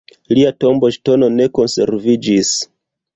Lia 0.35 0.53
tomboŝtono 0.63 1.29
ne 1.33 1.47
konserviĝis. 1.59 2.55